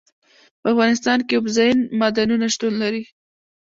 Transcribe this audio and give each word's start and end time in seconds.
په 0.61 0.67
افغانستان 0.73 1.19
کې 1.27 1.33
اوبزین 1.37 1.77
معدنونه 1.99 2.45
شتون 2.53 2.73
لري. 2.83 3.03